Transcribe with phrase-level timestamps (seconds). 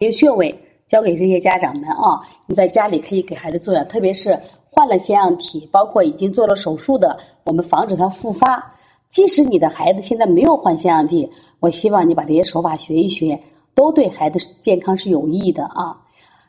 [0.00, 4.34] 这些穴位教给这些家长们啊，你在家里可以给孩子做呀，特别是
[4.70, 8.64] 换了腺样体，包括已经做了手术的，我们防止它复发。
[9.10, 11.28] 即使你的孩子现在没有换腺样体，
[11.58, 13.38] 我希望你把这些手法学一学，
[13.74, 15.94] 都对孩子健康是有益的啊。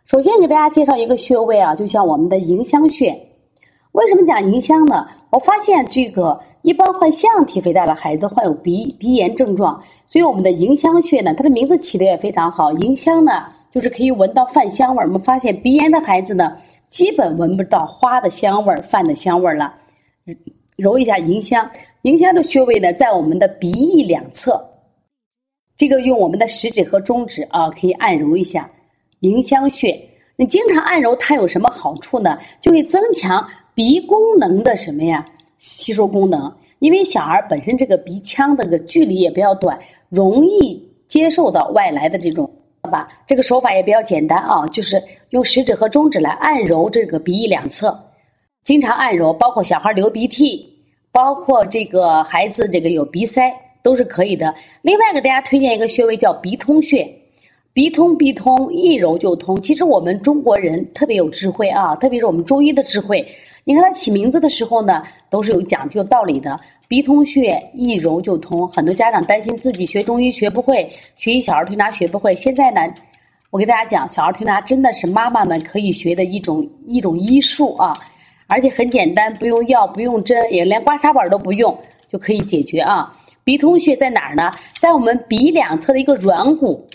[0.06, 3.14] 首先给大家介绍一个穴位啊，就像我们的迎香穴。
[3.94, 5.06] 为什么讲迎香呢？
[5.30, 12.72] 我发现这个一般患腺样体肥大的孩子患有鼻鼻炎症状，所以我们的迎香穴呢，它的名字起的也非常好。
[12.72, 15.08] 迎香呢，就是可以闻到饭香味儿。
[15.08, 16.56] 我们发现鼻炎的孩子呢，
[16.90, 19.74] 基本闻不到花的香味儿、饭的香味儿了。
[20.78, 21.70] 揉一下迎香，
[22.04, 24.66] 迎香的穴位呢，在我们的鼻翼两侧。
[25.76, 28.70] 这个用我们的食指和中指啊，可以按揉一下
[29.20, 30.00] 迎香穴。
[30.38, 32.38] 你经常按揉它有什么好处呢？
[32.62, 33.46] 就会增强。
[33.74, 35.26] 鼻功能的什么呀？
[35.58, 39.78] 吸收功能，因为小孩本身这个鼻腔的这个距离也比较短，
[40.10, 42.50] 容易接受到外来的这种，
[42.82, 43.08] 好吧？
[43.28, 47.98] 这个手法也比较简单啊，就是用食指和中指来按揉这个鼻翼两侧，
[48.64, 50.68] 经常按揉，包括小孩流鼻涕，
[51.12, 54.54] 包括这个孩子这个有鼻塞都是可以的。
[54.82, 57.08] 另外给大家推荐一个穴位叫鼻通穴，
[57.74, 59.62] 鼻通鼻通，一揉就通。
[59.62, 63.26] 其实我们中国人特别有智慧啊，特别是我们中医的智慧。
[63.64, 66.60] 你看他起名字的时候呢，都是有讲究道理的。
[66.90, 70.84] 鼻通穴一揉就通，很多家长担心自己学中医学不会，
[71.16, 72.36] 学习小儿推拿学不会。
[72.36, 72.82] 现在呢，
[73.52, 77.94] 我给大家讲，小儿推拿真的是妈妈们可以学的一种一种医术啊，
[78.48, 81.74] 而且很简单，不用药，不用针，也连刮痧板都不用
[82.10, 83.18] 就可以解决啊。
[83.46, 84.52] 鼻通穴在哪儿呢？
[84.78, 86.86] 在我们鼻两侧的一个软骨，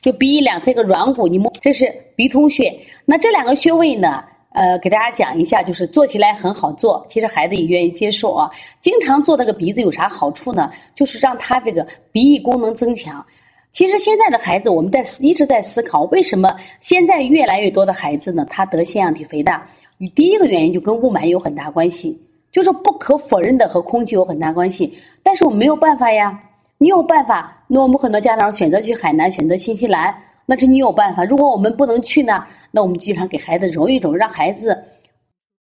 [0.00, 2.72] 就鼻翼两侧一个软骨，你摸，这是鼻通穴。
[3.04, 4.24] 那这两个穴位呢？
[4.52, 8.50] 呃，给大家讲一下，就是做起来很好做，其实孩子也愿意接受啊。
[8.80, 10.72] 经常做那个鼻子有啥好处呢？
[10.92, 13.24] 就是让他这个鼻翼功能增强。
[13.70, 18.44] 其实现在的孩子，我们在一直在思考，为什么现在越来越多的孩子呢？
[18.50, 19.64] 他得腺样体肥大，
[19.98, 24.92] 与第一个原因就跟雾霾有很大关系，就是不可否认的和空气有很大关系。
[25.22, 26.36] 但是我们没有办法呀，
[26.80, 27.62] 你有办法？
[27.66, 30.14] 那我们很多家长选择去海南，选择新西兰。
[30.46, 31.22] 那是你有办法。
[31.26, 34.82] 如果我们不能去呢，那我们经常给孩子揉一揉，让孩子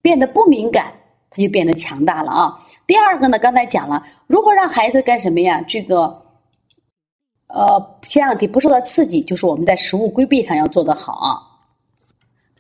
[0.02, 0.94] 变得不敏感，
[1.30, 2.58] 他就变得强大了啊。
[2.88, 5.62] 第二个呢，刚才讲了，如何让孩子干什么呀？
[5.68, 6.06] 这个
[7.48, 11.49] 呃，腺样体不受到刺激，就是我们在食物规避上要做得好啊。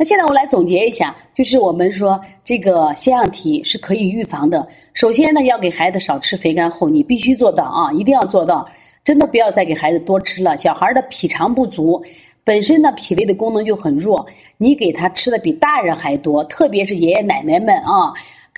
[0.01, 4.65] 那现在我来总结一下，就是我们说这个腺样体是可以预防的。
[4.93, 8.65] 首先呢，要给孩子少吃肥甘厚腻，必须做到啊，一定要做到。
[9.03, 12.01] 真的不要再给孩子多吃了，小孩的脾肠不足，
[12.45, 18.13] 本身呢脾胃的功能就很弱，你给他吃的比大人还多，特别是爷爷奶奶们啊，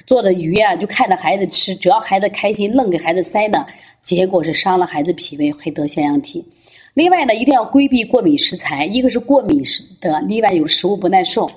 [0.06, 3.66] 做的鱼啊，就看着孩子吃，只要孩子开心，愣给孩子塞呢，
[4.04, 6.46] 结果是伤了孩子脾胃，会得腺样体。
[6.94, 11.50] 另外呢，一定要规避过敏食材，一个是过敏食的，另外有食物不耐受。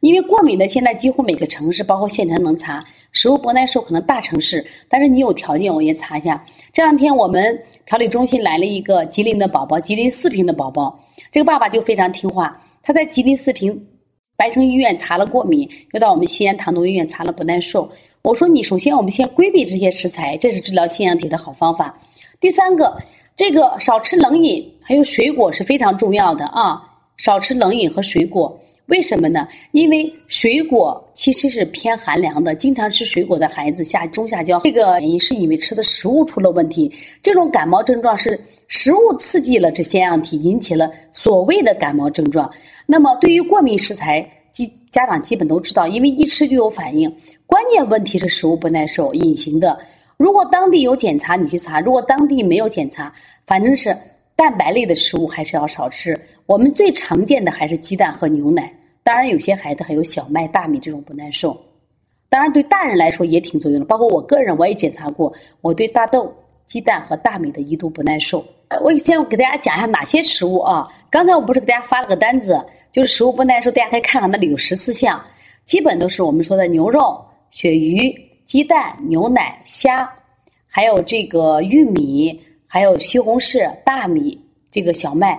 [0.00, 6.44] 因为过敏的现在几乎每个城市，包括县城能查食物不耐受，可能大城市，但是你有条件我也查一下。
[6.72, 7.56] 这两天我们
[7.86, 10.98] 调理中心来了一个吉林的宝宝，吉林四平的宝宝，
[11.30, 13.86] 这个爸爸就非常听话，他在吉林四平
[14.36, 17.88] 白城医院查了过敏，又到我们西安唐都医院查了不耐受。
[18.22, 21.96] 我说你首先我们先规避这些食材，这是治疗腺样体的好方法。
[22.40, 22.96] 第三个，
[23.36, 26.80] 这个少吃冷饮，还有水果是非常重要的啊，
[27.16, 28.58] 少吃冷饮和水果。
[28.86, 29.46] 为什么呢？
[29.70, 36.92] 因为水果其实是偏寒凉的，经常吃水果的孩子下中下焦，这个原因是因为吃的食物出了问题。
[37.22, 38.38] 这种感冒症状是
[38.68, 42.50] 食物刺激了这腺样体，引起了所谓的感冒症状。
[42.84, 47.10] 那么对于过敏食材，基家长基本都知道，因为一吃就有反应。
[47.46, 49.78] 关键问题是食物不耐受，隐形的。
[50.22, 53.12] 如果当地有检查，你去查；如果当地没有检查，
[53.44, 53.96] 反正是。
[54.34, 56.18] 蛋白类的食物还是要少吃。
[56.46, 58.72] 我们最常见的还是鸡蛋和牛奶。
[59.04, 61.56] 当然，有些孩子还有小麦、大米这种不耐受。
[62.28, 63.86] 当然，对大人来说也挺作用的。
[63.86, 66.34] 包括我个人，我也检查过，我对大豆、
[66.66, 68.44] 鸡蛋和大米的一度不耐受。
[68.82, 70.88] 我先给大家讲一下哪些食物啊？
[71.10, 72.58] 刚才我不是给大家发了个单子，
[72.90, 75.22] 就是食物不耐受，大家可以看看那里有十四项，
[75.66, 77.22] 基本都是我们说的牛肉、
[77.52, 78.12] 鳕鱼、
[78.44, 80.12] 鸡蛋、牛奶、虾，
[80.66, 82.40] 还有这个玉米。
[82.74, 84.40] 还有西红柿、大米，
[84.70, 85.38] 这个小麦，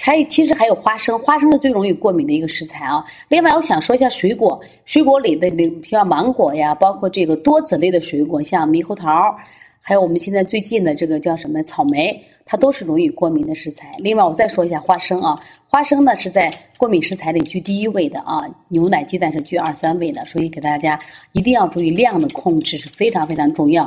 [0.00, 3.04] 还有其实还有花生，花生是最容易过敏的一个食材啊。
[3.28, 9.36] 另外，我想说一下水果，水果里的那像芒果呀，包括这个多籽类的水果，像猕猴桃，
[9.82, 13.94] 还有我们现在最近的这个叫什么草莓，它都是容易过敏的食材。
[13.98, 20.98] 另外，我再说一下花生啊，花生呢是在过敏食材里居第一位的啊，牛奶、鸡蛋是居二三位的，所以给大家
[21.32, 23.86] 一定要注意量的控制是非常非常重要。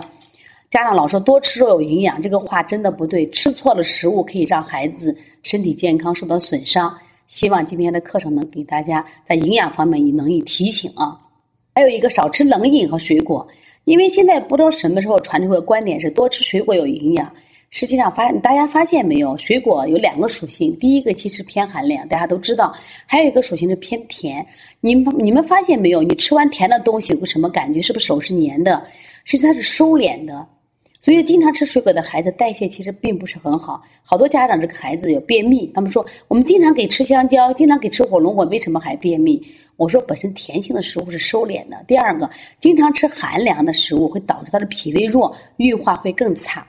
[0.72, 3.30] 家长老说多吃肉有营养，这个话真的不对。
[3.30, 6.94] 吃错了食物可以让孩子身体健康受到损伤。
[7.28, 11.18] 希望今天的课程能给大家在营养方面也能以提醒啊。
[11.74, 13.48] 还有一个少吃冷饮和水果，
[13.86, 17.32] 因为现在不知道什么时候传出个观点是多吃水果有营养。
[17.76, 22.72] 实际上发大家发现没有，水果有两个属性，第一个其实偏寒凉，大家都知道；
[23.06, 24.46] 还有一个属性是偏甜。
[24.80, 26.02] 你们你们发现没有？
[26.02, 27.82] 你吃完甜的东西有个什么感觉？
[27.82, 28.82] 是不是手是黏的？
[29.26, 30.48] 其实它是收敛的。
[31.02, 33.84] 所以经常吃水果的孩子代谢其实并不是很好。
[34.04, 39.46] 好多家长这个孩子有便秘，他们说我们经常给吃香蕉，经常给吃火龙果，为什么还便秘？
[39.76, 41.84] 我说本身甜性的食物是收敛的。
[41.86, 46.66] 第二个，经常吃寒凉的食物会导致他的脾胃弱，运化会更差。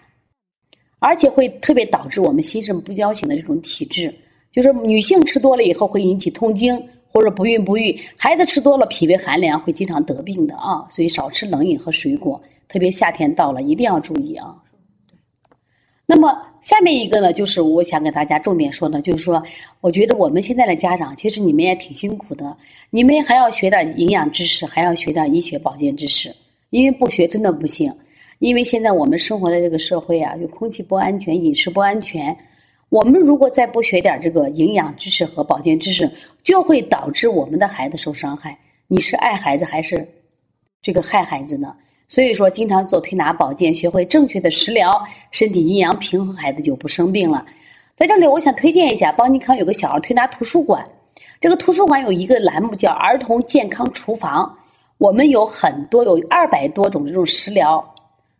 [0.98, 4.12] 而且会特别导致我们心肾不交型的这种体质，
[4.50, 6.81] 就是女性吃多了以后会引起痛经
[7.12, 14.56] 或者不孕不育，孩子吃多了脾胃寒凉会经常得病的啊，所以少吃冷饮和水果，特别夏天到了一定要注意啊。
[16.08, 19.42] 那么下面一个呢，就是我想给大家重点说的，就是说，
[19.81, 22.56] 我觉得我们现在的家长其实你们也挺辛苦的，
[22.90, 26.34] 你们还要学点营养知识，还要学点医学保健知识，
[26.70, 27.92] 因为不学真的不行。
[28.38, 32.37] 因为现在我们生活的这个社会啊，就空气不安全，饮食不安全。
[32.88, 36.11] 我们如果再不学点这个营养知识和保健知识，
[36.43, 38.56] 就会导致我们的孩子受伤害。
[38.88, 40.06] 你是爱孩子还是
[40.81, 41.75] 这个害孩子呢？
[42.09, 45.03] 所以说，经常做推拿保健，学会正确的食疗，
[45.33, 47.44] 身体阴阳平衡，孩子就不生病了。
[47.97, 50.87] 在这里，我想推荐一下邦尼康有个小儿推拿图书馆。
[51.41, 54.56] 这个图书馆有一个栏目叫“儿童健康厨房”，
[54.99, 57.85] 我们有很多有二百多种这种食疗。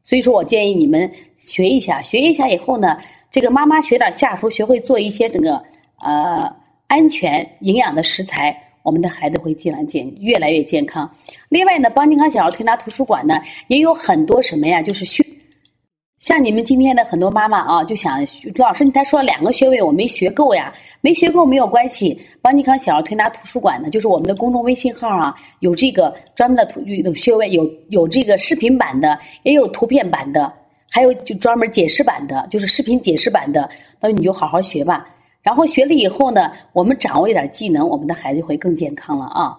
[0.07, 1.11] 所以说我建议你们
[1.41, 2.97] 学一下，学一下以后呢，
[3.29, 5.61] 这个妈妈学点下厨，学会做一些这个
[5.99, 6.49] 呃
[6.87, 11.11] 安全营养的食材，我们的孩子会尽量健越来越健康。
[11.49, 13.35] 另外呢，邦健康小儿推拿图书馆呢
[13.67, 15.27] 也有很多什么呀，就是学。
[16.27, 18.19] 像你们今天的很多妈妈啊，就想
[18.57, 22.21] 老师，你才说两个穴位，我没学够呀，没学够没有关系。
[22.43, 30.53] 邦尼康小儿推拿图书馆呢，就是我们的公众微信号啊，有这个专门的图有穴位，有有这个视频版的，也有图片版的，
[30.91, 33.69] 还有就专门解释版的，就是视频解释版的，
[34.01, 35.07] 那你就好好学吧。
[35.43, 39.57] 然后学了以后呢，我们掌握一点技能，我们的孩子会更健康了啊。